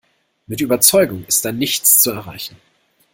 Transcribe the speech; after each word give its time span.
Mit 0.47 0.61
Überzeugung 0.61 1.25
ist 1.27 1.45
da 1.45 1.51
nichts 1.51 1.99
zu 1.99 2.09
erreichen. 2.09 2.55